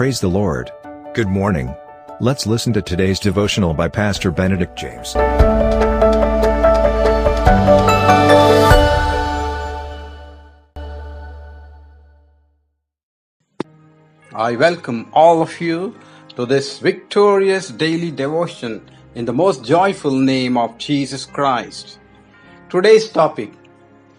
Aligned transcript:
Praise 0.00 0.18
the 0.18 0.28
Lord. 0.28 0.72
Good 1.12 1.28
morning. 1.28 1.76
Let's 2.20 2.46
listen 2.46 2.72
to 2.72 2.80
today's 2.80 3.20
devotional 3.20 3.74
by 3.74 3.88
Pastor 3.88 4.30
Benedict 4.30 4.74
James. 4.74 5.14
I 14.34 14.56
welcome 14.56 15.10
all 15.12 15.42
of 15.42 15.60
you 15.60 15.94
to 16.34 16.46
this 16.46 16.78
victorious 16.78 17.68
daily 17.68 18.10
devotion 18.10 18.80
in 19.14 19.26
the 19.26 19.34
most 19.34 19.66
joyful 19.66 20.12
name 20.12 20.56
of 20.56 20.78
Jesus 20.78 21.26
Christ. 21.26 21.98
Today's 22.70 23.10
topic 23.10 23.52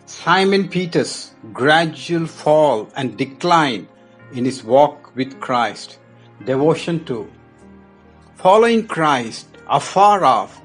Simon 0.06 0.70
Peter's 0.70 1.32
gradual 1.52 2.28
fall 2.28 2.88
and 2.96 3.18
decline 3.18 3.88
in 4.32 4.46
his 4.46 4.64
walk 4.64 5.01
with 5.16 5.40
Christ. 5.40 6.00
Devotion 6.46 7.04
2. 7.06 7.32
Following 8.36 8.88
Christ 8.88 9.48
afar 9.68 10.24
off 10.24 10.62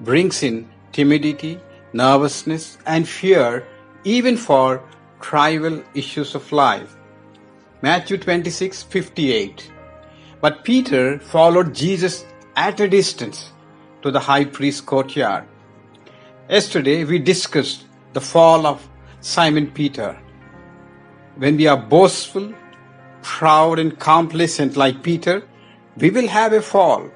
brings 0.00 0.42
in 0.42 0.68
timidity, 0.92 1.58
nervousness, 1.92 2.78
and 2.86 3.08
fear 3.08 3.66
even 4.04 4.36
for 4.36 4.82
trivial 5.20 5.82
issues 5.94 6.34
of 6.34 6.52
life. 6.52 6.96
Matthew 7.82 8.18
26 8.18 8.82
58. 8.82 9.70
But 10.40 10.64
Peter 10.64 11.18
followed 11.18 11.74
Jesus 11.74 12.24
at 12.56 12.80
a 12.80 12.88
distance 12.88 13.52
to 14.02 14.10
the 14.10 14.20
high 14.20 14.44
priest's 14.44 14.80
courtyard. 14.80 15.44
Yesterday 16.48 17.04
we 17.04 17.18
discussed 17.18 17.84
the 18.12 18.20
fall 18.20 18.66
of 18.66 18.86
Simon 19.20 19.70
Peter. 19.70 20.18
When 21.36 21.56
we 21.56 21.66
are 21.66 21.76
boastful, 21.76 22.52
proud, 23.22 23.78
and 23.78 23.98
complacent 23.98 24.76
like 24.76 25.02
Peter, 25.02 25.42
we 25.96 26.10
will 26.10 26.28
have 26.28 26.52
a 26.52 26.62
fall. 26.62 27.10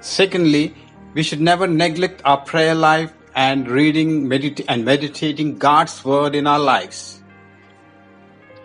Secondly, 0.00 0.74
we 1.14 1.22
should 1.22 1.40
never 1.40 1.66
neglect 1.66 2.22
our 2.24 2.38
prayer 2.38 2.74
life 2.74 3.12
and 3.34 3.68
reading 3.68 4.26
medita- 4.26 4.64
and 4.68 4.84
meditating 4.84 5.58
God's 5.58 6.04
word 6.04 6.34
in 6.34 6.46
our 6.46 6.58
lives. 6.58 7.22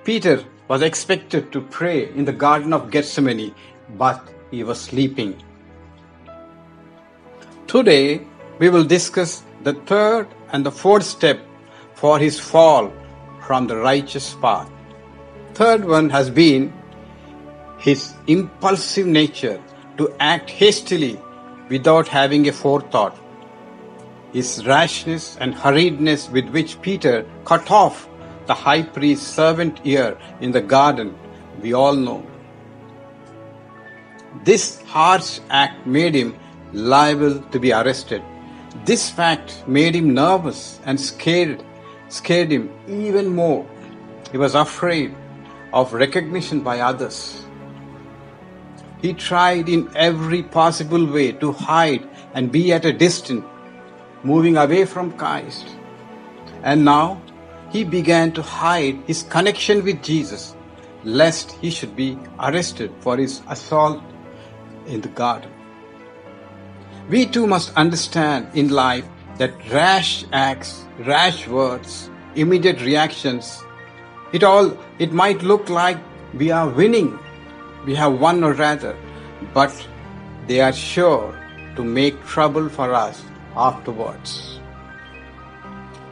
Peter 0.03 0.43
was 0.67 0.81
expected 0.81 1.51
to 1.51 1.61
pray 1.61 2.09
in 2.09 2.25
the 2.25 2.33
Garden 2.33 2.73
of 2.73 2.91
Gethsemane, 2.91 3.53
but 3.97 4.29
he 4.51 4.63
was 4.63 4.79
sleeping. 4.79 5.41
Today, 7.67 8.21
we 8.59 8.69
will 8.69 8.83
discuss 8.83 9.43
the 9.63 9.73
third 9.73 10.27
and 10.51 10.65
the 10.65 10.71
fourth 10.71 11.05
step 11.05 11.39
for 11.93 12.19
his 12.19 12.39
fall 12.39 12.91
from 13.41 13.67
the 13.67 13.77
righteous 13.77 14.35
path. 14.35 14.69
Third 15.53 15.85
one 15.85 16.09
has 16.09 16.31
been 16.31 16.73
his 17.77 18.13
impulsive 18.25 19.05
nature 19.05 19.61
to 19.97 20.11
act 20.19 20.49
hastily 20.49 21.19
without 21.69 22.07
having 22.07 22.47
a 22.47 22.51
forethought. 22.51 23.15
His 24.31 24.65
rashness 24.65 25.37
and 25.39 25.53
hurriedness 25.53 26.31
with 26.31 26.49
which 26.49 26.81
Peter 26.81 27.23
cut 27.45 27.69
off 27.69 28.09
the 28.47 28.55
high 28.55 28.81
priest's 28.81 29.27
servant 29.27 29.79
ear 29.83 30.17
in 30.41 30.51
the 30.51 30.61
garden, 30.61 31.15
we 31.61 31.73
all 31.73 31.93
know. 31.93 32.25
This 34.43 34.81
harsh 34.81 35.39
act 35.51 35.85
made 35.85 36.15
him 36.15 36.35
liable 36.73 37.39
to 37.51 37.59
be 37.59 37.71
arrested. 37.71 38.23
This 38.85 39.09
fact 39.11 39.67
made 39.67 39.95
him 39.95 40.15
nervous 40.15 40.79
and 40.85 40.99
scared, 40.99 41.63
scared 42.09 42.51
him 42.51 42.71
even 42.87 43.35
more. 43.35 43.67
He 44.31 44.37
was 44.39 44.55
afraid 44.55 45.15
of 45.73 45.91
recognition 45.91 46.61
by 46.61 46.79
others. 46.79 47.45
He 49.01 49.13
tried 49.13 49.67
in 49.67 49.89
every 49.95 50.43
possible 50.43 51.05
way 51.05 51.33
to 51.33 51.51
hide 51.51 52.07
and 52.33 52.51
be 52.51 52.71
at 52.71 52.85
a 52.85 52.93
distance, 52.93 53.43
moving 54.23 54.55
away 54.55 54.85
from 54.85 55.11
Christ. 55.17 55.75
And 56.63 56.85
now 56.85 57.21
he 57.71 57.83
began 57.83 58.31
to 58.33 58.41
hide 58.41 59.03
his 59.07 59.23
connection 59.23 59.83
with 59.83 60.01
Jesus, 60.01 60.55
lest 61.03 61.51
he 61.53 61.69
should 61.69 61.95
be 61.95 62.17
arrested 62.39 62.93
for 62.99 63.17
his 63.17 63.41
assault 63.49 64.01
in 64.85 65.01
the 65.01 65.09
garden. 65.09 65.51
We 67.09 67.25
too 67.25 67.47
must 67.47 67.75
understand 67.75 68.47
in 68.53 68.69
life 68.69 69.05
that 69.37 69.51
rash 69.71 70.23
acts, 70.31 70.85
rash 70.99 71.47
words, 71.47 72.09
immediate 72.35 72.79
reactions, 72.81 73.61
it 74.33 74.43
all, 74.43 74.77
it 74.99 75.13
might 75.13 75.43
look 75.43 75.69
like 75.69 75.97
we 76.33 76.49
are 76.51 76.67
winning, 76.67 77.17
we 77.85 77.93
have 77.95 78.19
won 78.19 78.43
or 78.43 78.53
rather, 78.53 78.97
but 79.53 79.71
they 80.47 80.59
are 80.59 80.73
sure 80.73 81.39
to 81.75 81.83
make 81.83 82.25
trouble 82.25 82.67
for 82.67 82.93
us 82.93 83.23
afterwards. 83.55 84.59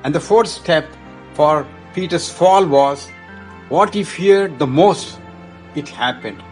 And 0.03 0.15
the 0.15 0.19
fourth 0.19 0.47
step 0.47 0.87
for 1.33 1.67
Peter's 1.93 2.29
fall 2.29 2.65
was 2.65 3.09
what 3.69 3.93
he 3.93 4.03
feared 4.03 4.59
the 4.59 4.67
most, 4.67 5.19
it 5.75 5.89
happened. 5.89 6.43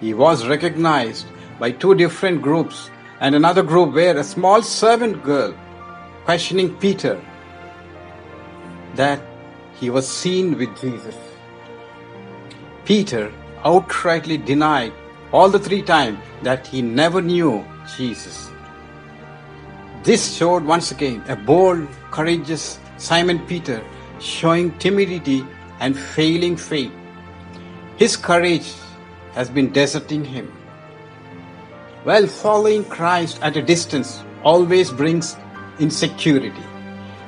He 0.00 0.14
was 0.14 0.46
recognized 0.46 1.26
by 1.58 1.72
two 1.72 1.94
different 1.94 2.42
groups 2.42 2.90
and 3.20 3.34
another 3.34 3.62
group 3.62 3.94
where 3.94 4.16
a 4.16 4.24
small 4.24 4.62
servant 4.62 5.22
girl 5.22 5.54
questioning 6.24 6.74
Peter 6.76 7.20
that 8.94 9.20
he 9.78 9.90
was 9.90 10.08
seen 10.08 10.56
with 10.58 10.78
Jesus. 10.80 11.16
Peter 12.84 13.32
outrightly 13.64 14.44
denied 14.44 14.92
all 15.32 15.48
the 15.48 15.58
three 15.58 15.82
times 15.82 16.18
that 16.42 16.66
he 16.66 16.82
never 16.82 17.20
knew 17.20 17.64
Jesus. 17.96 18.50
This 20.02 20.36
showed 20.36 20.64
once 20.64 20.90
again 20.90 21.24
a 21.28 21.36
bold, 21.36 21.88
courageous 22.10 22.78
Simon 22.98 23.38
Peter 23.46 23.82
showing 24.20 24.76
timidity 24.78 25.44
and 25.80 25.98
failing 25.98 26.56
faith. 26.56 26.92
His 27.96 28.16
courage 28.16 28.72
has 29.32 29.48
been 29.48 29.72
deserting 29.72 30.24
him. 30.24 30.52
Well, 32.04 32.26
following 32.26 32.84
Christ 32.84 33.38
at 33.42 33.56
a 33.56 33.62
distance 33.62 34.22
always 34.42 34.90
brings 34.90 35.36
insecurity. 35.78 36.62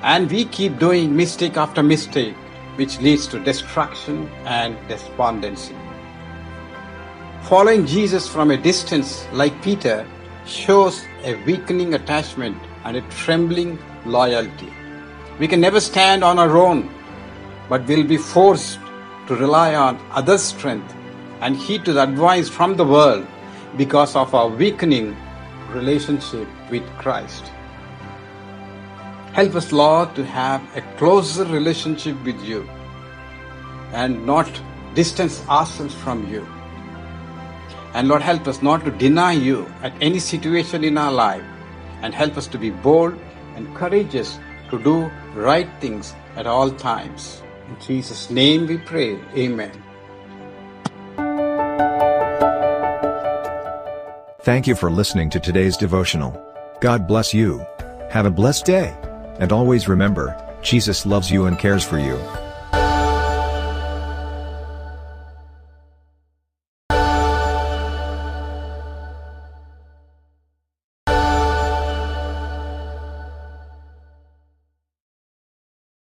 And 0.02 0.30
we 0.30 0.44
keep 0.44 0.78
doing 0.78 1.16
mistake 1.16 1.56
after 1.56 1.82
mistake, 1.82 2.36
which 2.76 3.00
leads 3.00 3.26
to 3.28 3.40
destruction 3.40 4.28
and 4.44 4.76
despondency. 4.88 5.74
Following 7.42 7.86
Jesus 7.86 8.28
from 8.28 8.50
a 8.50 8.56
distance, 8.56 9.26
like 9.32 9.62
Peter, 9.62 10.06
shows 10.46 11.02
a 11.24 11.34
weakening 11.44 11.94
attachment 11.94 12.56
and 12.84 12.96
a 12.96 13.02
trembling 13.02 13.78
loyalty. 14.04 14.72
We 15.38 15.48
can 15.48 15.60
never 15.60 15.80
stand 15.80 16.24
on 16.24 16.38
our 16.38 16.56
own, 16.56 16.90
but 17.68 17.86
will 17.86 18.04
be 18.04 18.16
forced 18.16 18.78
to 19.26 19.34
rely 19.34 19.74
on 19.74 19.98
others' 20.12 20.42
strength 20.42 20.94
and 21.40 21.56
heed 21.56 21.84
to 21.84 21.92
the 21.92 22.02
advice 22.02 22.48
from 22.48 22.76
the 22.76 22.84
world 22.84 23.26
because 23.76 24.16
of 24.16 24.34
our 24.34 24.48
weakening 24.48 25.16
relationship 25.70 26.48
with 26.70 26.86
Christ. 26.98 27.44
Help 29.36 29.54
us, 29.54 29.70
Lord, 29.70 30.14
to 30.14 30.24
have 30.24 30.62
a 30.74 30.80
closer 30.96 31.44
relationship 31.44 32.16
with 32.24 32.42
you 32.42 32.66
and 33.92 34.24
not 34.24 34.50
distance 34.94 35.46
ourselves 35.46 35.94
from 35.94 36.26
you. 36.32 36.40
And 37.92 38.08
Lord, 38.08 38.22
help 38.22 38.48
us 38.48 38.62
not 38.62 38.86
to 38.86 38.90
deny 38.90 39.32
you 39.32 39.70
at 39.82 39.92
any 40.00 40.20
situation 40.20 40.84
in 40.84 40.96
our 40.96 41.12
life 41.12 41.44
and 42.00 42.14
help 42.14 42.38
us 42.38 42.46
to 42.46 42.56
be 42.56 42.70
bold 42.70 43.14
and 43.56 43.74
courageous 43.74 44.38
to 44.70 44.82
do 44.82 45.10
right 45.34 45.68
things 45.80 46.14
at 46.36 46.46
all 46.46 46.70
times. 46.70 47.42
In 47.68 47.78
Jesus' 47.78 48.30
name 48.30 48.66
we 48.66 48.78
pray. 48.78 49.20
Amen. 49.36 49.72
Thank 54.40 54.66
you 54.66 54.74
for 54.74 54.90
listening 54.90 55.28
to 55.28 55.40
today's 55.40 55.76
devotional. 55.76 56.42
God 56.80 57.06
bless 57.06 57.34
you. 57.34 57.66
Have 58.08 58.24
a 58.24 58.30
blessed 58.30 58.64
day. 58.64 58.96
And 59.38 59.52
always 59.52 59.88
remember, 59.88 60.36
Jesus 60.62 61.06
loves 61.06 61.30
you 61.30 61.46
and 61.46 61.58
cares 61.58 61.84
for 61.84 61.98
you. 61.98 62.18